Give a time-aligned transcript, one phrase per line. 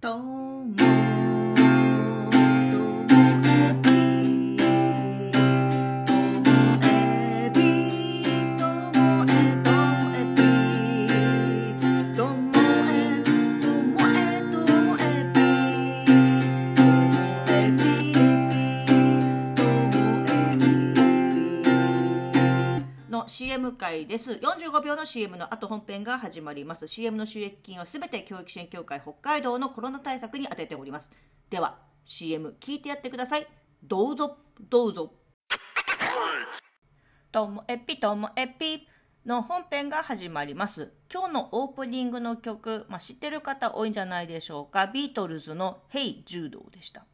[0.00, 0.37] と
[23.48, 24.32] CM 回です。
[24.32, 26.86] 45秒の CM の後本編が始まります。
[26.86, 31.14] CM の収益金はすべて教育支援協会北海道のコロナ対策に充てております。
[31.48, 33.46] では CM 聞いてやってください。
[33.82, 35.14] どうぞどうぞ。
[37.32, 38.86] ともえぴともえぴ
[39.24, 40.92] の本編が始まります。
[41.10, 44.88] 今日のオープニングの曲、まあ、知ってる方多いんじゃないでしょうか。
[44.88, 47.06] ビートルズの「Hey 柔道」でした。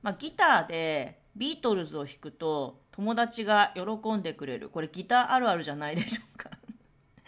[0.00, 4.68] まあ、ギターでビートルズを弾くと友達が喜んでくれる。
[4.68, 6.50] これギターあるあるじゃないでしょうか。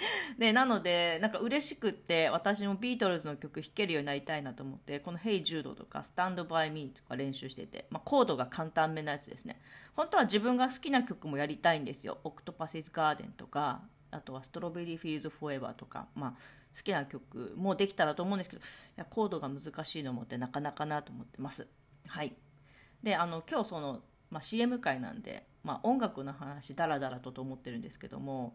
[0.38, 9.60] でなのでなんか嬉しくって私もビートルズの曲弾けるようになりたいなと思ってこの「Hey Judo」とか「Stand By Me」とか練習してて、まあ、コードが簡単めなやつですね。
[9.94, 16.30] 本当は自分が好きな曲もやりたいんですよ「Octopus's Garden」とかあとは「Strawberry Fields Forever」とか、まあ、
[16.76, 18.64] 好きな曲もできたらと思うんですけどい
[18.96, 21.68] やコードが難しいのもってなかなかなと思ってます。
[22.08, 22.34] はい。
[23.02, 24.00] であの今日その、
[24.30, 28.54] まあ、CM 会なんで、まあ、音楽の話ダラダラとと思ってるんですけども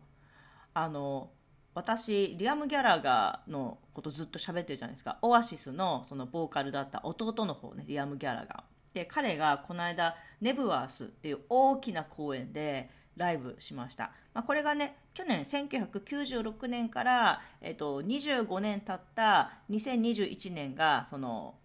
[0.73, 1.29] あの
[1.73, 5.19] 私リアム・ギャラガーのことずっと喋ってるじゃないですか。
[5.21, 8.95] オアシスのそのボーカルだった弟の方ねリアム・ギャラガー。
[8.95, 21.55] で彼がこの間ネブワースっていう大きな公演でライブしました、まあ、これがね去年1996年から、えっと、25年経った2021年がその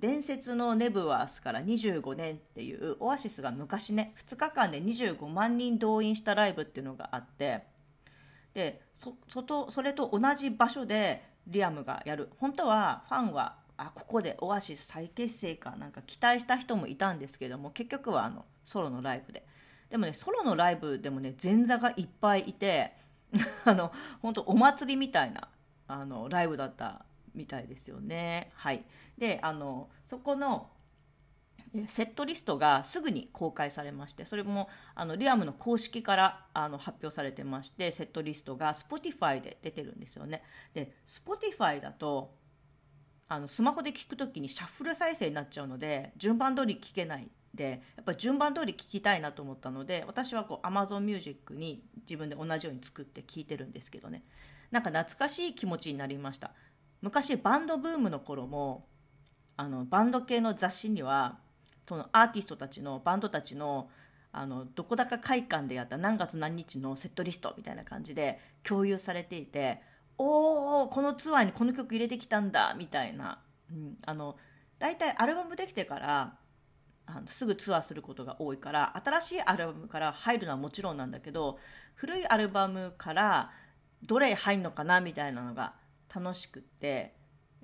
[0.00, 7.62] 伝説のネブワースから25年っていうオアシスが昔ね2日間で25万人動員したライブっていうのがあって
[8.54, 12.30] でそそとそれと同じ場所でリアムがやる。
[12.38, 19.44] 本当はファンはあここでオアシス再結成かなんか期待した人もいたんですけども結局はあのソロのライブで。
[19.90, 22.92] でもねソロのライブでもね前座がいっぱいいて
[23.64, 25.48] あの本当お祭りみたいな
[25.86, 28.50] あのライブだったみたいですよね。
[28.54, 28.84] はい、
[29.18, 30.70] であのそこの
[31.86, 40.42] セットリストがすぐに公開されましてそれもあのリアムの公式からあの発表されてましてセットリストが Spotify で出てるんですよね。
[40.74, 42.34] で Spotify だと
[43.28, 54.22] あのスマホで聞くときにシャッフル再生になっちゃうので順番通り聞けないでやっぱ順番通り聞きたいなと思ったので私はこう Amazon Music に自分で同じように作って聞いてるんですけどね
[54.70, 56.52] なんか懐かしい気持ちになりました
[57.02, 58.86] 昔バンドブームの頃も
[59.56, 61.38] あのバンド系の雑誌には
[61.86, 63.90] そのアーティストたちのバンドたちの
[64.34, 69.82] あのどこだか会館でやった何月何日のセットリストみたいな感じで共有されていて
[70.16, 73.40] おおこのツアーにこの曲入れてきたんだみたいな、
[73.70, 74.36] うん、あの
[74.78, 76.34] 大体アルバムできてから
[77.04, 81.58] あのすぐツアーすることが多いから新しいアルバムから入るのはもちろんなんだけど
[81.94, 83.50] 古いアルバムから
[84.02, 85.74] どれ入るのかなみたいなのが
[86.14, 87.14] 楽しくって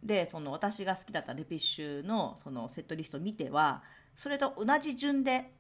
[0.03, 3.83] でその私が好きだったレピッシュのそのセットリストを見ては
[4.15, 5.53] それと同じ順で、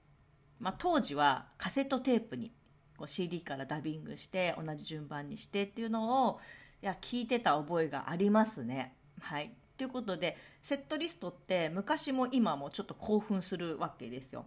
[0.60, 2.52] まあ、当時はカセットテープに
[2.96, 6.40] こう CD からダビングして同じ順番にしてっていうのを
[6.82, 8.94] いや聞いてた覚えがありますね。
[9.20, 14.46] はいということでセットリストって昔も今もちょっと興奮するわけですよ。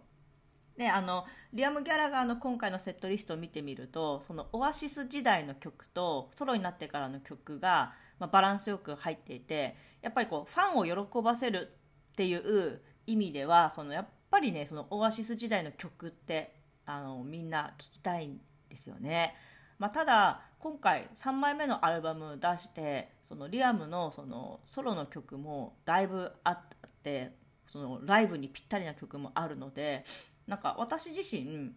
[0.76, 11.72] であのリアム・ギャラガーの今回のセットリストを見てみるとそのオアシス時代の曲とソロになってからの曲が、まあ、バランスよく入っていてやっぱりこうファンを喜ばせる
[12.12, 16.54] っていう意味ではそのやっぱりねそのオアシス時代の曲って
[16.86, 18.40] あのみんな聴きたいん
[18.70, 19.34] ですよね。
[19.80, 26.60] まあ、ただ今回3枚目のアルバム出してそのリアムのそのソロの曲もだいぶあっ
[27.02, 27.32] て
[27.66, 30.04] そのライブにぴったりな曲もあるので
[30.46, 31.72] なんか私自身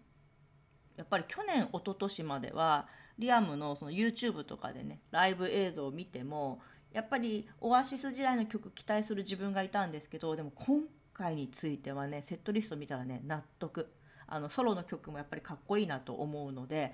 [0.97, 6.59] やっぱり去年一昨年まではリアムのその YouTube とかでねライブ映像を見ても
[6.91, 10.83] やっぱりオアシス時代の曲期待する自分がいたんですけどでも今
[11.13, 13.91] 回についてはねセットリスト見たらね納得。
[14.27, 16.93] あのソロの曲もやっぱりかっこいいなと思うので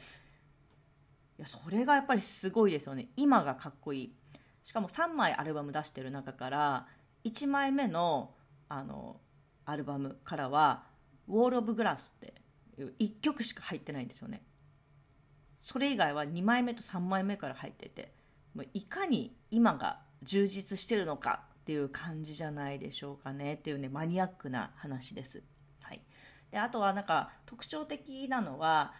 [1.40, 3.08] いやそれがやっぱりすごいですよね。
[3.16, 4.14] 今がかっこいい。
[4.64, 6.88] しかも3枚アルバム出してる中から
[7.24, 8.34] 1枚目の
[8.70, 9.20] あの
[9.66, 10.84] アルバムからは
[11.28, 12.34] 「ウォール・オブ・グラス」って
[13.00, 14.44] 1曲しか入ってないんですよね
[15.58, 18.14] それ以外は2枚目と3枚目から入ってて
[18.56, 25.44] もういかに今が充実してるのかっていう感じじゃないでしょうかねっていうねマニアックな話です。
[25.82, 26.02] はい、
[26.52, 28.94] であとはなんか特徴的なのは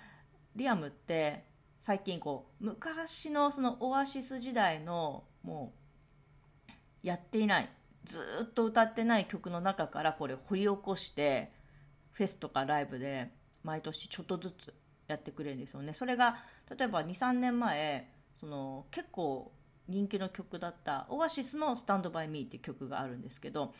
[0.56, 1.46] リアムって
[1.80, 5.74] 最近こう昔のそのオアシス時代のも
[7.04, 7.70] うやっていない
[8.06, 11.52] ずっと歌ってない曲の中からこれ掘り起こして
[12.12, 13.32] フェスとかライブで
[13.64, 14.74] 毎年ちょっとずつ
[15.08, 15.94] やってくれるんですよね。
[15.94, 16.38] それが
[16.76, 19.52] 例えば23年前その結構
[19.88, 23.74] 人気の曲だったオアシスの「スタンドバイミーっていう曲があるんですけど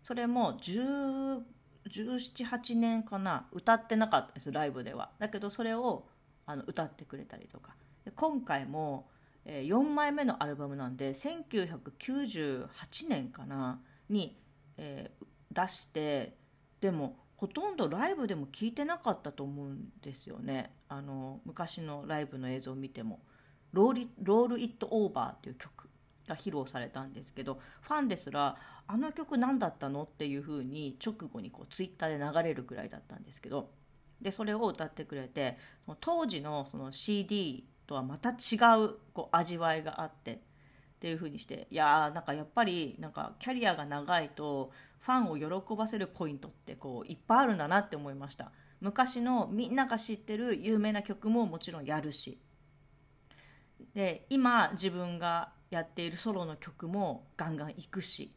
[0.00, 5.10] それも1718年かな歌ってなかったですライブでは。
[5.18, 6.08] だけどそれを
[6.44, 7.76] あの歌ってくれたりとか。
[8.04, 9.08] で今回も、
[9.44, 12.66] えー、4枚目のアルバムなんで1998
[13.08, 14.36] 年かなに、
[14.76, 16.36] えー、出して
[16.80, 23.18] でもほとんどライブでも聴いてなかったと思うんですよねあの昔のライブの映像を見ても
[23.72, 23.94] ロー
[24.46, 25.90] 「ル・イット・オーバー」っていう曲
[26.28, 28.56] が披露されたんですけどファンですら
[28.86, 33.70] 「あの曲何だったの?」っていう風に直後にこうツイッターで流れるぐらいだったんですけど
[34.20, 35.58] でそれを歌ってくれて
[35.98, 38.54] 当時のその CD とはまた違
[38.84, 40.44] うこう味わいがあって
[41.02, 44.70] っていう風にしていやーなんかやっぱりなんかキャリアが長いと
[45.00, 48.52] ファンを喜ばせるポイントってこういっぱいあるんだなって思いました。
[48.80, 52.38] 昔のみんなが知ってる有名な曲ももちろんやるし。
[53.94, 58.32] で今自分がやっているソロの曲もガンガン行くし。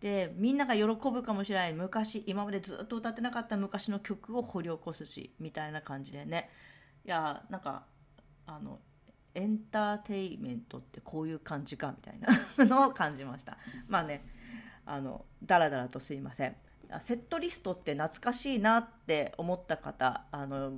[0.00, 6.50] でみんなが喜ぶかもしれない昔今までずっと歌ってなかった昔の曲を掘り起こすしみたいな感じでね。
[7.04, 7.84] いやなんか
[8.44, 8.80] あの
[9.36, 12.18] エンターテインメントってこういう感じかみたい
[12.58, 13.58] なのを感じました。
[13.86, 14.24] まあね
[14.86, 16.56] あのだらだらとすいません。
[17.00, 20.72] セットリストって懐かしいなって思った方あの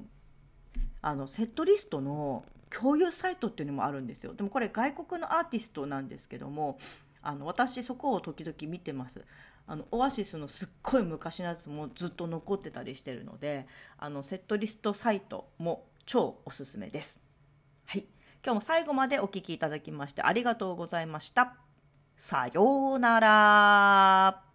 [1.03, 4.35] あのセットリストの共有サイトっていうのもあるんですよ。
[4.35, 6.79] でもこれ外国のアーティストなんですけども
[7.23, 9.25] あの私そこを時々見てます。
[9.69, 13.67] あのオアシスのすっごい昔のやつもずっと残ってたりしてるので
[13.99, 17.21] あのセットリストサイトも超おすすめです。
[17.85, 18.07] はい
[18.45, 21.57] 今日も最後までお聴きいただきましてありがとうございました。
[22.17, 24.48] さようなら。